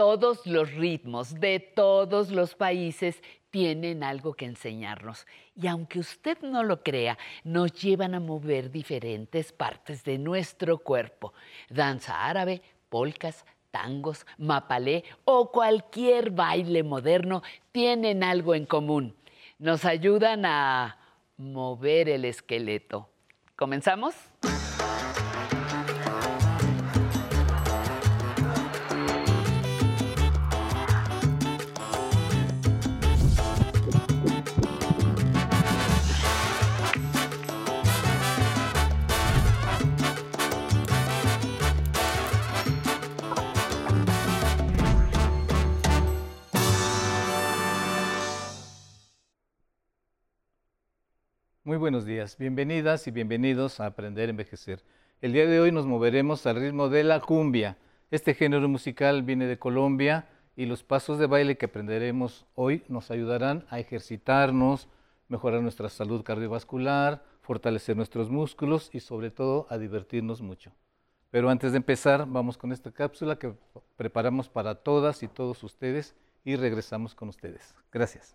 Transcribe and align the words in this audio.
Todos 0.00 0.46
los 0.46 0.72
ritmos 0.72 1.38
de 1.38 1.60
todos 1.60 2.30
los 2.30 2.54
países 2.54 3.22
tienen 3.50 4.02
algo 4.02 4.32
que 4.32 4.46
enseñarnos. 4.46 5.26
Y 5.54 5.66
aunque 5.66 5.98
usted 5.98 6.38
no 6.40 6.62
lo 6.62 6.82
crea, 6.82 7.18
nos 7.44 7.74
llevan 7.74 8.14
a 8.14 8.18
mover 8.18 8.70
diferentes 8.70 9.52
partes 9.52 10.02
de 10.02 10.16
nuestro 10.16 10.78
cuerpo. 10.78 11.34
Danza 11.68 12.26
árabe, 12.26 12.62
polcas, 12.88 13.44
tangos, 13.70 14.24
mapalé 14.38 15.04
o 15.26 15.52
cualquier 15.52 16.30
baile 16.30 16.82
moderno 16.82 17.42
tienen 17.70 18.24
algo 18.24 18.54
en 18.54 18.64
común. 18.64 19.14
Nos 19.58 19.84
ayudan 19.84 20.46
a 20.46 20.96
mover 21.36 22.08
el 22.08 22.24
esqueleto. 22.24 23.10
¿Comenzamos? 23.54 24.14
Muy 51.70 51.76
buenos 51.76 52.04
días, 52.04 52.36
bienvenidas 52.36 53.06
y 53.06 53.12
bienvenidos 53.12 53.78
a 53.78 53.86
Aprender 53.86 54.28
a 54.28 54.30
Envejecer. 54.30 54.82
El 55.20 55.32
día 55.32 55.46
de 55.46 55.60
hoy 55.60 55.70
nos 55.70 55.86
moveremos 55.86 56.44
al 56.46 56.56
ritmo 56.56 56.88
de 56.88 57.04
la 57.04 57.20
cumbia. 57.20 57.78
Este 58.10 58.34
género 58.34 58.68
musical 58.68 59.22
viene 59.22 59.46
de 59.46 59.56
Colombia 59.56 60.26
y 60.56 60.66
los 60.66 60.82
pasos 60.82 61.20
de 61.20 61.26
baile 61.28 61.56
que 61.56 61.66
aprenderemos 61.66 62.44
hoy 62.56 62.82
nos 62.88 63.12
ayudarán 63.12 63.66
a 63.70 63.78
ejercitarnos, 63.78 64.88
mejorar 65.28 65.62
nuestra 65.62 65.88
salud 65.88 66.24
cardiovascular, 66.24 67.22
fortalecer 67.40 67.96
nuestros 67.96 68.30
músculos 68.30 68.90
y 68.92 68.98
sobre 68.98 69.30
todo 69.30 69.68
a 69.70 69.78
divertirnos 69.78 70.42
mucho. 70.42 70.72
Pero 71.30 71.50
antes 71.50 71.70
de 71.70 71.76
empezar, 71.76 72.26
vamos 72.26 72.58
con 72.58 72.72
esta 72.72 72.90
cápsula 72.90 73.38
que 73.38 73.54
preparamos 73.96 74.48
para 74.48 74.74
todas 74.74 75.22
y 75.22 75.28
todos 75.28 75.62
ustedes 75.62 76.16
y 76.44 76.56
regresamos 76.56 77.14
con 77.14 77.28
ustedes. 77.28 77.76
Gracias. 77.92 78.34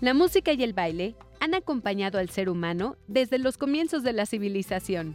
La 0.00 0.14
música 0.14 0.54
y 0.54 0.62
el 0.62 0.72
baile 0.72 1.14
han 1.40 1.52
acompañado 1.52 2.18
al 2.18 2.30
ser 2.30 2.48
humano 2.48 2.96
desde 3.06 3.38
los 3.38 3.58
comienzos 3.58 4.02
de 4.02 4.14
la 4.14 4.24
civilización. 4.24 5.14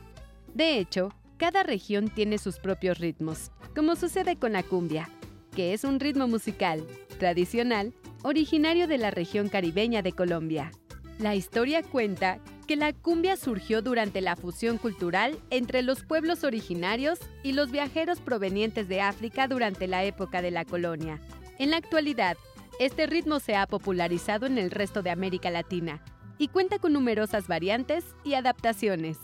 De 0.54 0.78
hecho, 0.78 1.10
cada 1.38 1.64
región 1.64 2.10
tiene 2.10 2.38
sus 2.38 2.60
propios 2.60 3.00
ritmos, 3.00 3.52
como 3.76 3.96
sucede 3.96 4.36
con 4.36 4.54
la 4.54 4.62
cumbia, 4.62 5.10
que 5.56 5.74
es 5.74 5.86
un 5.86 6.00
ritmo 6.00 6.28
musical 6.28 6.86
tradicional 7.18 7.96
originario 8.22 8.88
de 8.88 9.00
la 9.00 9.10
región 9.10 9.50
caribeña 9.50 10.04
de 10.04 10.12
Colombia. 10.12 10.72
La 11.18 11.34
historia 11.34 11.82
cuenta 11.82 12.40
que 12.68 12.76
la 12.76 12.94
cumbia 12.94 13.38
surgió 13.38 13.82
durante 13.82 14.22
la 14.22 14.36
fusión 14.36 14.78
cultural 14.78 15.40
entre 15.50 15.82
los 15.82 16.04
pueblos 16.04 16.44
originarios 16.44 17.20
y 17.42 17.54
los 17.54 17.72
viajeros 17.72 18.20
provenientes 18.20 18.88
de 18.88 19.02
África 19.02 19.48
durante 19.48 19.88
la 19.88 20.04
época 20.04 20.44
de 20.44 20.52
la 20.52 20.64
colonia. 20.64 21.20
En 21.58 21.72
la 21.72 21.78
actualidad, 21.78 22.38
este 22.80 23.08
ritmo 23.08 23.40
se 23.40 23.56
ha 23.56 23.68
popularizado 23.68 24.46
en 24.46 24.58
el 24.58 24.72
resto 24.72 25.02
de 25.02 25.10
América 25.10 25.50
Latina 25.50 26.04
y 26.38 26.50
cuenta 26.50 26.80
con 26.80 26.94
numerosas 26.94 27.48
variantes 27.48 28.04
y 28.24 28.34
adaptaciones. 28.34 29.18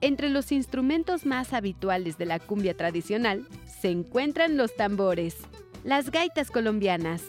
Entre 0.00 0.28
los 0.28 0.52
instrumentos 0.52 1.26
más 1.26 1.52
habituales 1.52 2.16
de 2.18 2.26
la 2.26 2.38
cumbia 2.38 2.76
tradicional 2.76 3.46
se 3.66 3.90
encuentran 3.90 4.56
los 4.56 4.74
tambores, 4.76 5.36
las 5.84 6.10
gaitas 6.10 6.50
colombianas, 6.50 7.22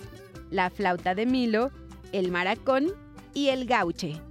la 0.49 0.69
flauta 0.69 1.15
de 1.15 1.25
milo, 1.25 1.71
el 2.13 2.31
maracón 2.31 2.93
y 3.33 3.49
el 3.49 3.65
gauche. 3.65 4.21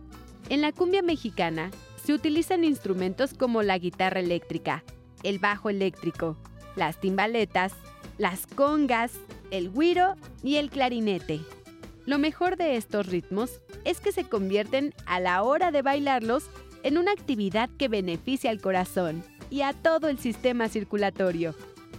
En 0.48 0.60
la 0.60 0.72
cumbia 0.72 1.02
mexicana 1.02 1.70
se 2.02 2.14
utilizan 2.14 2.64
instrumentos 2.64 3.34
como 3.34 3.62
la 3.62 3.78
guitarra 3.78 4.20
eléctrica, 4.20 4.84
el 5.22 5.38
bajo 5.38 5.70
eléctrico, 5.70 6.36
las 6.76 7.00
timbaletas, 7.00 7.72
las 8.18 8.46
congas, 8.46 9.12
el 9.50 9.70
güiro 9.70 10.16
y 10.42 10.56
el 10.56 10.70
clarinete. 10.70 11.40
Lo 12.04 12.18
mejor 12.18 12.56
de 12.56 12.76
estos 12.76 13.06
ritmos 13.06 13.60
es 13.84 14.00
que 14.00 14.12
se 14.12 14.24
convierten 14.24 14.94
a 15.06 15.20
la 15.20 15.42
hora 15.42 15.72
de 15.72 15.82
bailarlos 15.82 16.44
en 16.82 16.98
una 16.98 17.12
actividad 17.12 17.68
que 17.78 17.88
beneficia 17.88 18.50
al 18.50 18.60
corazón 18.60 19.24
y 19.50 19.62
a 19.62 19.72
todo 19.72 20.08
el 20.08 20.18
sistema 20.18 20.68
circulatorio. 20.68 21.54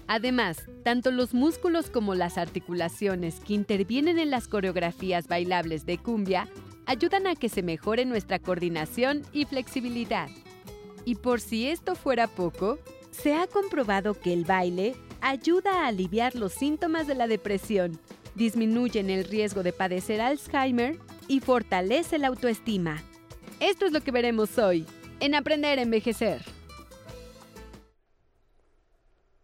Además, 0.08 0.64
tanto 0.84 1.12
los 1.12 1.34
músculos 1.34 1.90
como 1.90 2.16
las 2.16 2.38
articulaciones 2.38 3.42
que 3.42 3.54
intervienen 3.54 4.18
en 4.20 4.32
las 4.32 4.48
coreografías 4.48 5.28
bailables 5.28 5.86
de 5.86 5.98
cumbia 5.98 6.48
ayudan 6.86 7.28
a 7.28 7.36
que 7.36 7.50
se 7.50 7.62
mejore 7.62 8.06
nuestra 8.06 8.40
coordinación 8.40 9.24
y 9.34 9.44
flexibilidad. 9.44 10.30
Y 11.04 11.16
por 11.16 11.42
si 11.42 11.68
esto 11.68 11.96
fuera 11.96 12.28
poco, 12.28 12.80
se 13.12 13.34
ha 13.36 13.48
comprobado 13.48 14.14
que 14.14 14.32
el 14.32 14.46
baile 14.46 14.96
ayuda 15.22 15.84
a 15.84 15.88
aliviar 15.88 16.36
los 16.36 16.54
síntomas 16.54 17.08
de 17.08 17.16
la 17.16 17.28
depresión, 17.28 18.00
disminuye 18.36 19.00
el 19.00 19.24
riesgo 19.26 19.64
de 19.64 19.74
padecer 19.74 20.22
Alzheimer 20.22 20.98
y 21.28 21.40
fortalece 21.40 22.18
la 22.18 22.28
autoestima. 22.28 23.02
Esto 23.60 23.86
es 23.86 23.92
lo 23.92 24.02
que 24.02 24.12
veremos 24.12 24.58
hoy 24.58 24.86
en 25.20 25.36
Aprender 25.36 25.80
a 25.80 25.82
Envejecer. 25.82 26.42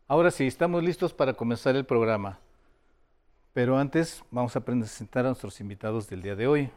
Ahora 0.08 0.30
sí, 0.32 0.46
estamos 0.46 0.84
listos 0.84 1.14
para 1.14 1.34
comenzar 1.34 1.76
el 1.76 1.86
programa. 1.86 2.40
Pero 3.54 3.78
antes 3.78 4.24
vamos 4.32 4.56
a 4.56 4.66
presentar 4.66 5.26
a 5.26 5.30
nuestros 5.30 5.60
invitados 5.62 6.10
del 6.10 6.22
día 6.22 6.36
de 6.36 6.48
hoy. 6.48 6.70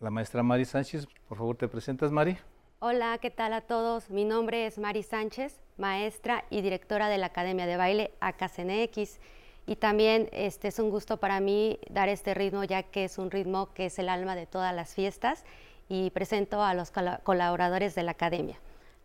La 0.00 0.10
maestra 0.10 0.42
Mari 0.42 0.64
Sánchez, 0.64 1.06
por 1.28 1.38
favor, 1.38 1.56
te 1.56 1.68
presentas, 1.68 2.10
Mari. 2.10 2.38
Hola, 2.82 3.18
¿qué 3.18 3.28
tal 3.28 3.52
a 3.52 3.60
todos? 3.60 4.08
Mi 4.08 4.24
nombre 4.24 4.64
es 4.64 4.78
Mari 4.78 5.02
Sánchez, 5.02 5.60
maestra 5.76 6.46
y 6.48 6.62
directora 6.62 7.10
de 7.10 7.18
la 7.18 7.26
Academia 7.26 7.66
de 7.66 7.76
Baile 7.76 8.10
AKCNX. 8.20 9.18
Y 9.66 9.76
también 9.76 10.30
este, 10.32 10.68
es 10.68 10.78
un 10.78 10.88
gusto 10.88 11.18
para 11.18 11.40
mí 11.40 11.78
dar 11.90 12.08
este 12.08 12.32
ritmo, 12.32 12.64
ya 12.64 12.82
que 12.82 13.04
es 13.04 13.18
un 13.18 13.30
ritmo 13.30 13.68
que 13.74 13.84
es 13.84 13.98
el 13.98 14.08
alma 14.08 14.34
de 14.34 14.46
todas 14.46 14.74
las 14.74 14.94
fiestas. 14.94 15.44
Y 15.90 16.08
presento 16.08 16.62
a 16.62 16.72
los 16.72 16.90
colaboradores 17.22 17.94
de 17.94 18.02
la 18.02 18.12
Academia. 18.12 18.58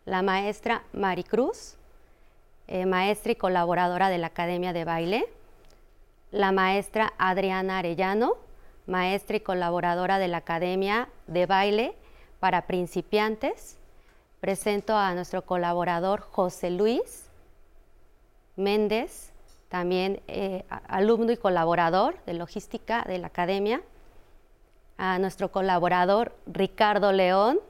La 0.06 0.22
maestra 0.22 0.82
Mari 0.94 1.24
Cruz, 1.24 1.76
eh, 2.68 2.86
maestra 2.86 3.32
y 3.32 3.36
colaboradora 3.36 4.08
de 4.08 4.16
la 4.16 4.28
Academia 4.28 4.72
de 4.72 4.86
Baile. 4.86 5.26
La 6.30 6.50
maestra 6.50 7.12
Adriana 7.18 7.80
Arellano, 7.80 8.38
maestra 8.86 9.36
y 9.36 9.40
colaboradora 9.40 10.18
de 10.18 10.28
la 10.28 10.38
Academia 10.38 11.10
de 11.26 11.44
Baile 11.44 11.94
para 12.40 12.66
principiantes. 12.66 13.76
Presento 14.40 14.96
a 14.96 15.14
nuestro 15.14 15.42
colaborador 15.42 16.20
José 16.20 16.70
Luis 16.70 17.24
Méndez, 18.56 19.32
también 19.68 20.20
eh, 20.28 20.64
alumno 20.88 21.32
y 21.32 21.36
colaborador 21.36 22.16
de 22.26 22.34
logística 22.34 23.02
de 23.02 23.18
la 23.18 23.28
academia. 23.28 23.82
A 24.98 25.18
nuestro 25.18 25.50
colaborador 25.50 26.32
Ricardo 26.46 27.12
León, 27.12 27.60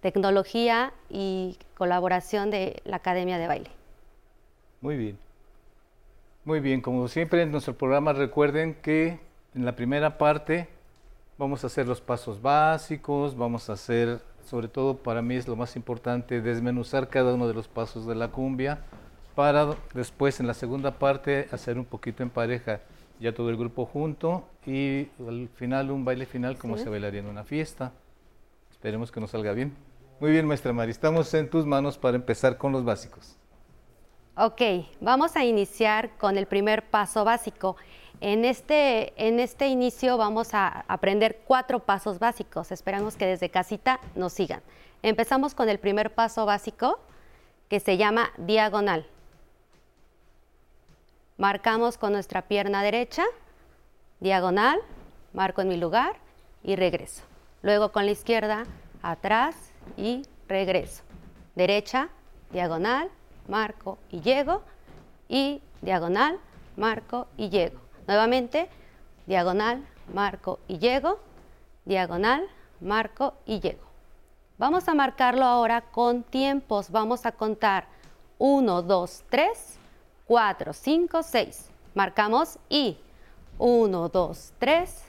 tecnología 0.00 0.92
y 1.10 1.58
colaboración 1.76 2.50
de 2.50 2.80
la 2.84 2.96
Academia 2.96 3.36
de 3.36 3.46
Baile. 3.46 3.70
Muy 4.80 4.96
bien. 4.96 5.18
Muy 6.44 6.60
bien, 6.60 6.80
como 6.80 7.08
siempre 7.08 7.42
en 7.42 7.52
nuestro 7.52 7.76
programa 7.76 8.14
recuerden 8.14 8.74
que 8.74 9.20
en 9.54 9.64
la 9.66 9.76
primera 9.76 10.16
parte 10.16 10.68
Vamos 11.38 11.62
a 11.62 11.68
hacer 11.68 11.86
los 11.86 12.00
pasos 12.00 12.42
básicos, 12.42 13.36
vamos 13.36 13.70
a 13.70 13.74
hacer, 13.74 14.20
sobre 14.44 14.66
todo 14.66 14.96
para 14.96 15.22
mí 15.22 15.36
es 15.36 15.46
lo 15.46 15.54
más 15.54 15.76
importante, 15.76 16.40
desmenuzar 16.40 17.08
cada 17.08 17.32
uno 17.32 17.46
de 17.46 17.54
los 17.54 17.68
pasos 17.68 18.08
de 18.08 18.16
la 18.16 18.26
cumbia 18.28 18.80
para 19.36 19.76
después 19.94 20.40
en 20.40 20.48
la 20.48 20.54
segunda 20.54 20.98
parte 20.98 21.46
hacer 21.52 21.78
un 21.78 21.84
poquito 21.84 22.24
en 22.24 22.30
pareja 22.30 22.80
ya 23.20 23.32
todo 23.32 23.50
el 23.50 23.56
grupo 23.56 23.86
junto 23.86 24.48
y 24.66 25.10
al 25.20 25.48
final 25.54 25.92
un 25.92 26.04
baile 26.04 26.26
final 26.26 26.58
como 26.58 26.76
se 26.76 26.88
bailaría 26.88 27.20
en 27.20 27.26
una 27.26 27.44
fiesta. 27.44 27.92
Esperemos 28.72 29.12
que 29.12 29.20
nos 29.20 29.30
salga 29.30 29.52
bien. 29.52 29.76
Muy 30.18 30.32
bien, 30.32 30.44
maestra 30.44 30.72
Mari, 30.72 30.90
estamos 30.90 31.32
en 31.34 31.48
tus 31.48 31.66
manos 31.66 31.98
para 31.98 32.16
empezar 32.16 32.58
con 32.58 32.72
los 32.72 32.84
básicos. 32.84 33.36
Ok, 34.40 34.62
vamos 35.00 35.34
a 35.34 35.44
iniciar 35.44 36.16
con 36.16 36.38
el 36.38 36.46
primer 36.46 36.84
paso 36.84 37.24
básico. 37.24 37.74
En 38.20 38.44
este, 38.44 39.12
en 39.16 39.40
este 39.40 39.66
inicio 39.66 40.16
vamos 40.16 40.54
a 40.54 40.84
aprender 40.86 41.40
cuatro 41.44 41.80
pasos 41.80 42.20
básicos. 42.20 42.70
Esperamos 42.70 43.16
que 43.16 43.26
desde 43.26 43.50
casita 43.50 43.98
nos 44.14 44.32
sigan. 44.32 44.62
Empezamos 45.02 45.56
con 45.56 45.68
el 45.68 45.80
primer 45.80 46.14
paso 46.14 46.46
básico 46.46 47.00
que 47.68 47.80
se 47.80 47.96
llama 47.96 48.30
diagonal. 48.36 49.08
Marcamos 51.36 51.98
con 51.98 52.12
nuestra 52.12 52.42
pierna 52.42 52.84
derecha, 52.84 53.24
diagonal, 54.20 54.78
marco 55.32 55.62
en 55.62 55.68
mi 55.68 55.78
lugar 55.78 56.14
y 56.62 56.76
regreso. 56.76 57.24
Luego 57.62 57.90
con 57.90 58.06
la 58.06 58.12
izquierda, 58.12 58.66
atrás 59.02 59.56
y 59.96 60.22
regreso. 60.46 61.02
derecha, 61.56 62.10
diagonal, 62.52 63.10
marco 63.48 63.98
y 64.10 64.20
llego, 64.20 64.62
y 65.28 65.60
diagonal, 65.82 66.38
marco 66.76 67.26
y 67.36 67.48
llego. 67.48 67.80
Nuevamente, 68.06 68.68
diagonal, 69.26 69.84
marco 70.12 70.60
y 70.68 70.78
llego, 70.78 71.18
diagonal, 71.84 72.46
marco 72.80 73.34
y 73.44 73.60
llego. 73.60 73.88
Vamos 74.58 74.88
a 74.88 74.94
marcarlo 74.94 75.44
ahora 75.44 75.82
con 75.82 76.22
tiempos. 76.22 76.90
Vamos 76.90 77.26
a 77.26 77.32
contar 77.32 77.86
1, 78.38 78.82
2, 78.82 79.24
3, 79.28 79.78
4, 80.26 80.72
5, 80.72 81.22
6. 81.22 81.70
Marcamos 81.94 82.58
y 82.68 82.98
1, 83.58 84.08
2, 84.08 84.52
3, 84.58 85.04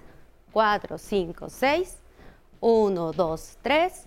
4, 0.51 0.97
5, 0.97 1.49
6. 1.49 1.97
1, 2.61 3.11
2, 3.13 3.57
3, 3.61 4.05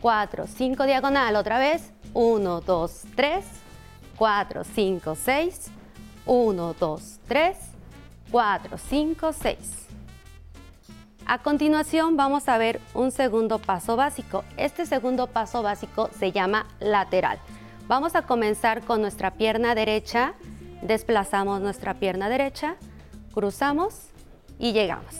4, 0.00 0.46
5 0.46 0.84
diagonal. 0.84 1.36
Otra 1.36 1.58
vez. 1.58 1.92
1, 2.14 2.60
2, 2.62 3.04
3, 3.14 3.44
4, 4.18 4.64
5, 4.64 5.14
6. 5.14 5.70
1, 6.28 6.74
2, 6.78 7.20
3, 7.26 7.56
4, 8.30 8.78
5, 8.78 9.32
6. 9.32 9.58
A 11.24 11.38
continuación 11.38 12.16
vamos 12.16 12.48
a 12.48 12.58
ver 12.58 12.80
un 12.94 13.10
segundo 13.10 13.58
paso 13.58 13.96
básico. 13.96 14.44
Este 14.56 14.84
segundo 14.84 15.26
paso 15.26 15.62
básico 15.62 16.10
se 16.18 16.32
llama 16.32 16.66
lateral. 16.80 17.38
Vamos 17.86 18.14
a 18.14 18.22
comenzar 18.22 18.82
con 18.82 19.00
nuestra 19.00 19.32
pierna 19.32 19.74
derecha, 19.74 20.34
desplazamos 20.82 21.62
nuestra 21.62 21.94
pierna 21.94 22.28
derecha, 22.28 22.76
cruzamos 23.32 24.08
y 24.58 24.72
llegamos. 24.72 25.14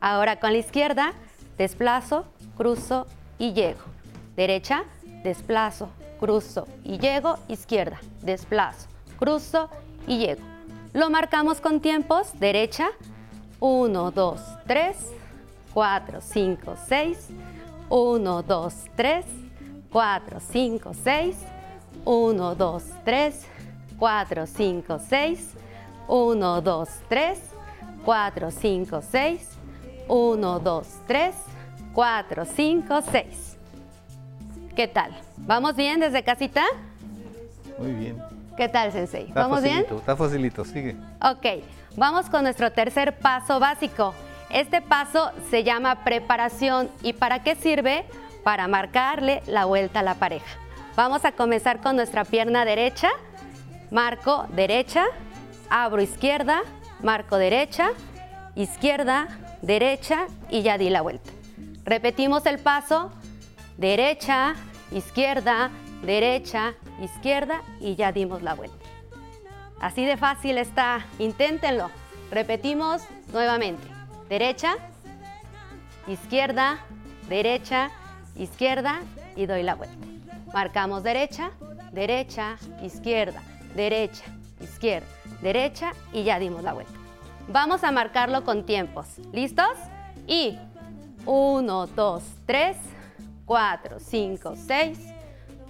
Ahora 0.00 0.40
con 0.40 0.52
la 0.52 0.58
izquierda, 0.58 1.12
desplazo, 1.58 2.24
cruzo 2.56 3.06
y 3.38 3.52
llego. 3.52 3.80
Derecha, 4.36 4.84
desplazo, 5.22 5.90
cruzo 6.26 6.66
y 6.82 6.98
llego. 6.98 7.38
Izquierda, 7.46 8.00
desplazo, 8.22 8.88
cruzo 9.16 9.70
y 10.08 10.18
llego. 10.18 10.42
Lo 10.92 11.08
marcamos 11.08 11.60
con 11.60 11.80
tiempos, 11.80 12.32
derecha, 12.40 12.88
1, 13.60 14.10
2, 14.10 14.40
3, 14.66 14.96
4, 15.72 16.20
5, 16.20 16.76
6. 16.88 17.28
1, 17.88 18.42
2, 18.42 18.74
3. 18.96 19.24
4, 19.92 20.40
5, 20.40 20.94
6. 20.94 21.36
1, 22.04 22.54
2, 22.56 22.82
3. 23.04 23.46
4, 23.96 24.46
5, 24.46 24.98
6. 24.98 25.50
1, 26.08 26.60
2, 26.60 26.88
3. 27.08 27.38
4, 28.04 28.50
5, 28.50 29.02
6. 29.02 29.48
1, 30.08 30.58
2, 30.58 30.86
3. 31.06 31.34
4, 31.94 32.44
5, 32.44 33.02
6. 33.12 33.55
¿Qué 34.76 34.86
tal? 34.86 35.10
¿Vamos 35.38 35.74
bien 35.74 36.00
desde 36.00 36.22
casita? 36.22 36.62
Muy 37.78 37.92
bien. 37.92 38.22
¿Qué 38.58 38.68
tal, 38.68 38.92
Sensei? 38.92 39.28
Está 39.28 39.40
¿Vamos 39.40 39.60
facilito, 39.60 39.86
bien? 39.86 40.00
Está 40.00 40.16
facilito, 40.16 40.64
sigue. 40.66 40.96
Ok, 41.22 41.64
vamos 41.96 42.28
con 42.28 42.42
nuestro 42.42 42.70
tercer 42.70 43.16
paso 43.18 43.58
básico. 43.58 44.14
Este 44.50 44.82
paso 44.82 45.32
se 45.50 45.64
llama 45.64 46.04
preparación 46.04 46.90
y 47.02 47.14
¿para 47.14 47.42
qué 47.42 47.54
sirve? 47.54 48.04
Para 48.44 48.68
marcarle 48.68 49.42
la 49.46 49.64
vuelta 49.64 50.00
a 50.00 50.02
la 50.02 50.14
pareja. 50.16 50.58
Vamos 50.94 51.24
a 51.24 51.32
comenzar 51.32 51.80
con 51.80 51.96
nuestra 51.96 52.26
pierna 52.26 52.66
derecha, 52.66 53.08
marco 53.90 54.46
derecha, 54.50 55.06
abro 55.70 56.02
izquierda, 56.02 56.60
marco 57.02 57.38
derecha, 57.38 57.88
izquierda, 58.54 59.28
derecha 59.62 60.26
y 60.50 60.60
ya 60.60 60.76
di 60.76 60.90
la 60.90 61.00
vuelta. 61.00 61.30
Repetimos 61.84 62.44
el 62.44 62.58
paso, 62.58 63.10
derecha, 63.76 64.54
izquierda, 64.90 65.70
derecha, 66.02 66.74
izquierda 67.02 67.62
y 67.80 67.94
ya 67.96 68.12
dimos 68.12 68.42
la 68.42 68.54
vuelta. 68.54 68.76
Así 69.80 70.04
de 70.04 70.16
fácil 70.16 70.58
está, 70.58 71.04
inténtenlo. 71.18 71.90
Repetimos 72.30 73.02
nuevamente 73.32 73.86
derecha, 74.28 74.76
izquierda, 76.06 76.78
derecha, 77.28 77.90
izquierda 78.36 79.00
y 79.36 79.46
doy 79.46 79.62
la 79.62 79.74
vuelta. 79.74 80.06
Marcamos 80.52 81.02
derecha, 81.02 81.50
derecha, 81.92 82.56
izquierda, 82.82 83.42
derecha, 83.74 84.24
izquierda, 84.60 85.06
derecha 85.42 85.92
y 86.12 86.24
ya 86.24 86.38
dimos 86.38 86.62
la 86.62 86.72
vuelta. 86.72 86.92
Vamos 87.48 87.84
a 87.84 87.92
marcarlo 87.92 88.44
con 88.44 88.64
tiempos. 88.64 89.06
¿Listos? 89.32 89.76
Y 90.26 90.58
1, 91.26 91.86
2, 91.86 92.22
3, 92.46 92.76
4, 93.46 94.00
5, 94.00 94.54
6. 94.56 94.98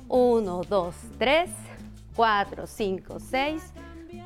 1, 0.08 0.62
2, 0.68 0.94
3, 1.18 1.50
4, 2.16 2.66
5, 2.66 3.20
6. 3.20 3.62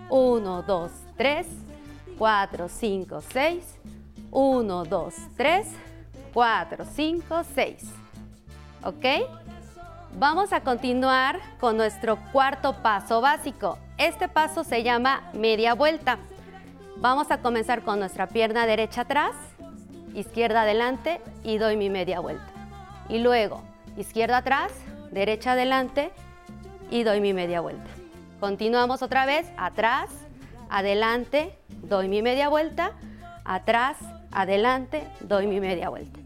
1, 0.09 0.63
2, 0.63 0.91
3, 1.17 1.47
4, 2.19 2.69
5, 2.69 3.21
6. 3.21 3.79
1, 4.31 4.85
2, 4.85 5.15
3, 5.37 5.67
4, 6.33 6.85
5, 6.85 7.43
6. 7.55 7.83
¿Ok? 8.85 9.05
Vamos 10.19 10.53
a 10.53 10.61
continuar 10.63 11.39
con 11.61 11.77
nuestro 11.77 12.19
cuarto 12.33 12.83
paso 12.83 13.21
básico. 13.21 13.79
Este 13.99 14.29
paso 14.29 14.65
se 14.65 14.83
llama 14.83 15.31
media 15.35 15.75
vuelta. 15.75 16.19
Vamos 16.97 17.31
a 17.31 17.41
comenzar 17.41 17.83
con 17.83 17.99
nuestra 17.99 18.27
pierna 18.27 18.67
derecha 18.67 19.03
atrás, 19.03 19.33
izquierda 20.15 20.63
adelante 20.63 21.21
y 21.43 21.59
doy 21.59 21.77
mi 21.77 21.91
media 21.91 22.21
vuelta. 22.21 22.50
Y 23.11 23.19
luego, 23.19 23.65
izquierda 23.97 24.37
atrás, 24.37 24.73
derecha 25.11 25.53
adelante 25.53 26.13
y 26.91 27.03
doy 27.03 27.21
mi 27.21 27.35
media 27.35 27.61
vuelta. 27.61 27.91
Continuamos 28.39 29.03
otra 29.03 29.27
vez, 29.27 29.49
atrás, 29.57 30.11
adelante, 30.69 31.59
doy 31.83 32.09
mi 32.09 32.23
media 32.23 32.49
vuelta, 32.49 32.93
atrás, 33.45 33.97
adelante, 34.31 35.03
doy 35.23 35.49
mi 35.49 35.59
media 35.59 35.89
vuelta. 35.89 36.21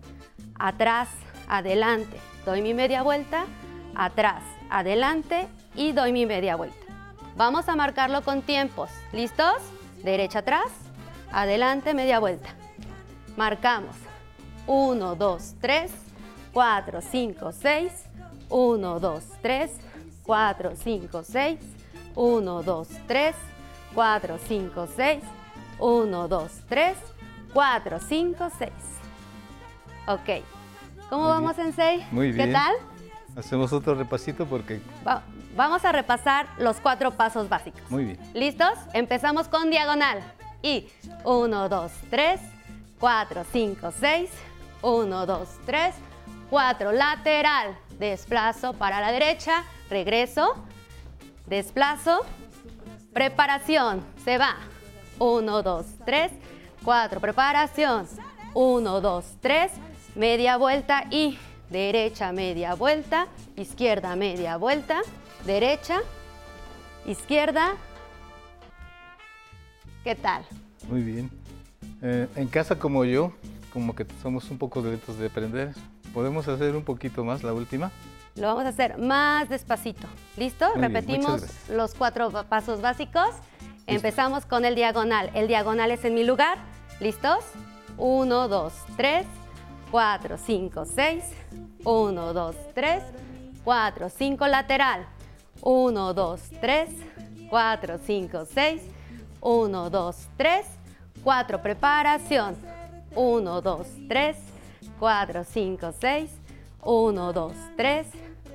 Atrás, 0.58 1.08
adelante, 1.48 2.18
doy 2.44 2.60
mi 2.60 2.74
media 2.74 3.02
vuelta. 3.02 3.46
Atrás, 3.96 4.42
adelante 4.68 5.48
y 5.74 5.92
doy 5.92 6.12
mi 6.12 6.26
media 6.26 6.56
vuelta. 6.56 6.76
Vamos 7.34 7.68
a 7.70 7.76
marcarlo 7.76 8.20
con 8.22 8.42
tiempos. 8.42 8.90
¿Listos? 9.12 9.56
Derecha 10.02 10.40
atrás, 10.40 10.70
adelante, 11.32 11.94
media 11.94 12.18
vuelta. 12.18 12.50
Marcamos. 13.38 13.96
1, 14.66 15.16
2, 15.16 15.54
3, 15.60 15.90
4, 16.54 17.00
5, 17.02 17.52
6. 17.52 17.92
1, 18.48 19.00
2, 19.00 19.24
3, 19.42 19.70
4, 20.24 20.72
5, 20.76 21.22
6. 21.24 21.58
1, 22.14 22.62
2, 22.62 22.88
3, 23.08 23.34
4, 23.94 24.38
5, 24.46 24.88
6. 24.96 25.22
1, 25.80 26.28
2, 26.28 26.50
3, 26.68 26.96
4, 27.52 27.98
5, 28.00 28.48
6. 28.58 28.70
Ok. 30.06 30.44
¿Cómo 31.10 31.22
Muy 31.24 31.30
vamos, 31.32 31.56
bien. 31.56 31.72
Sensei? 31.72 32.06
Muy 32.12 32.30
bien. 32.32 32.46
¿Qué 32.46 32.52
tal? 32.52 32.74
Hacemos 33.36 33.72
otro 33.72 33.94
repasito 33.96 34.46
porque... 34.46 34.80
Va- 35.06 35.22
vamos 35.56 35.84
a 35.84 35.90
repasar 35.92 36.46
los 36.58 36.76
cuatro 36.80 37.10
pasos 37.10 37.48
básicos. 37.48 37.82
Muy 37.90 38.04
bien. 38.04 38.18
¿Listos? 38.32 38.74
Empezamos 38.92 39.48
con 39.48 39.70
diagonal. 39.70 40.20
Y 40.62 40.86
1, 41.24 41.68
2, 41.68 41.92
3, 42.10 42.40
4, 43.00 43.44
5, 43.52 43.92
6. 44.00 44.30
1, 44.82 45.26
2, 45.26 45.48
3, 45.66 45.94
4. 45.94 46.13
Lateral. 46.50 47.78
Desplazo 47.98 48.72
para 48.74 49.00
la 49.00 49.12
derecha. 49.12 49.64
Regreso. 49.90 50.54
Desplazo. 51.46 52.20
Preparación. 53.12 54.04
Se 54.24 54.38
va. 54.38 54.56
1, 55.18 55.62
2, 55.62 55.86
3, 56.04 56.32
4. 56.84 57.20
Preparación. 57.20 58.06
1, 58.54 59.00
2, 59.00 59.24
3. 59.40 59.72
Media 60.14 60.56
vuelta 60.56 61.04
y 61.10 61.38
derecha, 61.70 62.32
media 62.32 62.74
vuelta. 62.74 63.26
Izquierda, 63.56 64.16
media 64.16 64.56
vuelta. 64.56 65.02
Derecha. 65.44 66.00
Izquierda. 67.06 67.74
¿Qué 70.04 70.14
tal? 70.14 70.44
Muy 70.88 71.02
bien. 71.02 71.30
Eh, 72.02 72.28
en 72.36 72.48
casa 72.48 72.78
como 72.78 73.04
yo, 73.04 73.32
como 73.72 73.94
que 73.94 74.06
somos 74.22 74.50
un 74.50 74.58
poco 74.58 74.80
lentos 74.82 75.18
de 75.18 75.26
aprender, 75.26 75.72
¿podemos 76.14 76.48
hacer 76.48 76.74
un 76.76 76.84
poquito 76.84 77.24
más 77.24 77.42
la 77.42 77.52
última? 77.52 77.90
Lo 78.36 78.46
vamos 78.48 78.64
a 78.64 78.68
hacer 78.68 78.98
más 78.98 79.48
despacito. 79.48 80.06
¿Listo? 80.36 80.66
Muy 80.70 80.78
bien, 80.80 80.92
Repetimos 80.94 81.40
gracias. 81.42 81.68
los 81.68 81.94
cuatro 81.94 82.30
pa- 82.30 82.44
pasos 82.44 82.80
básicos. 82.80 83.28
Empezamos 83.86 84.46
con 84.46 84.64
el 84.64 84.74
diagonal. 84.74 85.30
El 85.34 85.46
diagonal 85.46 85.90
es 85.90 86.04
en 86.04 86.14
mi 86.14 86.24
lugar. 86.24 86.56
¿Listos? 87.00 87.44
1, 87.98 88.48
2, 88.48 88.72
3, 88.96 89.26
4, 89.90 90.36
5, 90.38 90.84
6. 90.84 91.24
1, 91.84 92.32
2, 92.32 92.56
3, 92.74 93.02
4, 93.62 94.08
5 94.08 94.46
lateral. 94.48 95.06
1, 95.60 96.14
2, 96.14 96.40
3, 96.60 96.90
4, 97.50 97.98
5, 98.04 98.44
6. 98.52 98.82
1, 99.40 99.90
2, 99.90 100.16
3, 100.36 100.66
4 101.22 101.62
preparación. 101.62 102.56
1, 103.14 103.60
2, 103.60 103.86
3, 104.08 104.36
4, 104.36 104.53
5, 104.98 105.92
6. 106.00 106.30
1, 106.82 107.32
2, 107.32 107.52
3, 107.76 108.06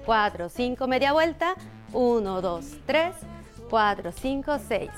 4, 0.06 0.50
5, 0.50 0.88
media 0.88 1.14
vuelta. 1.14 1.56
1, 1.94 2.42
2, 2.42 2.66
3, 2.86 3.16
4, 3.70 4.12
5, 4.12 4.60
6. 4.68 4.90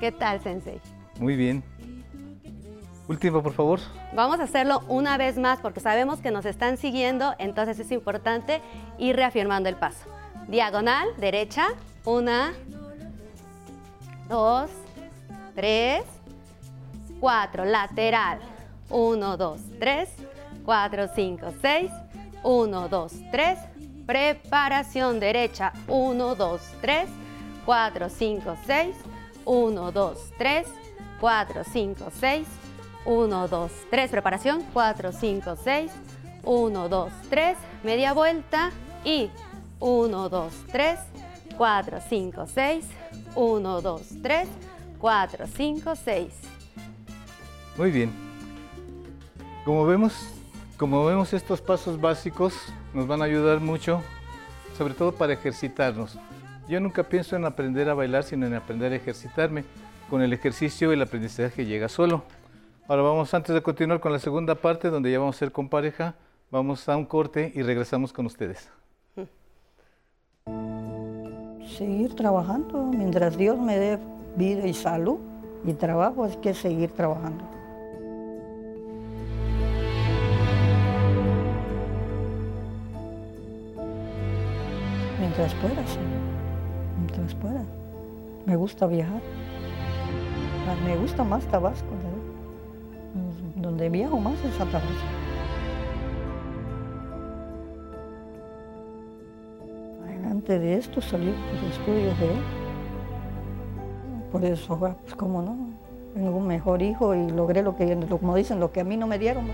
¿Qué 0.00 0.12
tal, 0.12 0.40
Sensei? 0.42 0.80
Muy 1.18 1.36
bien. 1.36 1.62
Último, 3.08 3.42
por 3.42 3.52
favor. 3.52 3.80
Vamos 4.14 4.40
a 4.40 4.44
hacerlo 4.44 4.82
una 4.88 5.16
vez 5.16 5.38
más 5.38 5.60
porque 5.60 5.78
sabemos 5.78 6.20
que 6.20 6.32
nos 6.32 6.44
están 6.44 6.76
siguiendo, 6.76 7.34
entonces 7.38 7.78
es 7.78 7.92
importante 7.92 8.60
ir 8.98 9.14
reafirmando 9.14 9.68
el 9.68 9.76
paso. 9.76 10.06
Diagonal, 10.48 11.08
derecha, 11.16 11.68
una, 12.04 12.52
dos, 14.28 14.70
tres, 15.54 16.02
cuatro, 17.20 17.64
lateral, 17.64 18.40
uno, 18.90 19.36
dos, 19.36 19.60
tres, 19.78 20.08
cuatro, 20.66 21.08
cinco, 21.14 21.54
seis, 21.62 21.90
uno, 22.42 22.88
dos, 22.88 23.14
tres, 23.30 23.58
preparación 24.04 25.18
derecha, 25.18 25.72
uno, 25.88 26.34
dos, 26.34 26.60
tres, 26.82 27.08
cuatro, 27.64 28.10
cinco, 28.10 28.54
seis, 28.66 28.94
uno, 29.46 29.90
dos, 29.92 30.18
tres, 30.36 30.66
cuatro, 31.18 31.62
cinco, 31.64 32.10
seis, 32.20 32.46
1, 33.06 33.48
2, 33.48 33.72
3, 33.88 34.10
preparación, 34.10 34.64
4, 34.72 35.12
5, 35.12 35.56
6, 35.62 35.92
1, 36.42 36.88
2, 36.88 37.12
3, 37.30 37.56
media 37.84 38.12
vuelta 38.12 38.72
y 39.04 39.30
1, 39.78 40.28
2, 40.28 40.52
3, 40.72 40.98
4, 41.56 41.98
5, 42.08 42.46
6, 42.52 42.84
1, 43.36 43.80
2, 43.80 44.02
3, 44.22 44.48
4, 44.98 45.46
5, 45.46 45.94
6. 45.94 46.32
Muy 47.76 47.90
bien. 47.92 48.10
Como 49.64 49.86
vemos, 49.86 50.35
como 50.76 51.04
vemos 51.06 51.32
estos 51.32 51.60
pasos 51.60 52.00
básicos 52.00 52.54
nos 52.92 53.06
van 53.06 53.22
a 53.22 53.24
ayudar 53.24 53.60
mucho, 53.60 54.02
sobre 54.76 54.94
todo 54.94 55.12
para 55.12 55.32
ejercitarnos. 55.32 56.18
Yo 56.68 56.80
nunca 56.80 57.04
pienso 57.04 57.36
en 57.36 57.44
aprender 57.44 57.88
a 57.88 57.94
bailar, 57.94 58.24
sino 58.24 58.46
en 58.46 58.54
aprender 58.54 58.92
a 58.92 58.96
ejercitarme. 58.96 59.64
Con 60.10 60.22
el 60.22 60.32
ejercicio 60.32 60.92
el 60.92 61.02
aprendizaje 61.02 61.64
llega 61.64 61.88
solo. 61.88 62.24
Ahora 62.88 63.02
vamos, 63.02 63.32
antes 63.34 63.54
de 63.54 63.62
continuar 63.62 64.00
con 64.00 64.12
la 64.12 64.18
segunda 64.18 64.54
parte, 64.54 64.90
donde 64.90 65.10
ya 65.10 65.18
vamos 65.18 65.36
a 65.36 65.38
ser 65.38 65.52
con 65.52 65.68
pareja, 65.68 66.14
vamos 66.50 66.88
a 66.88 66.96
un 66.96 67.06
corte 67.06 67.52
y 67.54 67.62
regresamos 67.62 68.12
con 68.12 68.26
ustedes. 68.26 68.68
Seguir 71.76 72.14
trabajando, 72.14 72.84
mientras 72.84 73.36
Dios 73.36 73.58
me 73.58 73.78
dé 73.78 73.98
vida 74.36 74.66
y 74.66 74.74
salud 74.74 75.18
y 75.64 75.72
trabajo, 75.72 76.24
hay 76.24 76.36
que 76.36 76.54
seguir 76.54 76.90
trabajando. 76.90 77.44
Mientras 85.36 85.54
pueda, 85.60 85.86
sí. 85.86 85.98
Mientras 86.98 87.34
pueda. 87.34 87.62
Me 88.46 88.56
gusta 88.56 88.86
viajar. 88.86 89.20
Me 90.84 90.96
gusta 90.96 91.24
más 91.24 91.44
Tabasco 91.46 91.96
donde 93.66 93.88
viajo 93.88 94.20
más 94.20 94.42
es 94.44 94.60
a 94.60 94.64
Tabasco. 94.64 94.90
Antes 100.30 100.60
de 100.60 100.74
esto 100.76 101.00
salí 101.00 101.26
los 101.26 101.72
estudios 101.72 102.18
de 102.20 102.26
él. 102.26 102.40
Por 104.30 104.44
eso, 104.44 104.78
pues 104.78 105.14
como 105.14 105.42
no, 105.42 105.56
tengo 106.14 106.36
un 106.36 106.46
mejor 106.46 106.82
hijo 106.82 107.14
y 107.14 107.28
logré 107.30 107.62
lo 107.62 107.76
que, 107.76 107.98
como 108.08 108.36
dicen, 108.36 108.60
lo 108.60 108.70
que 108.70 108.80
a 108.80 108.84
mí 108.84 108.96
no 108.96 109.06
me 109.06 109.18
dieron. 109.18 109.46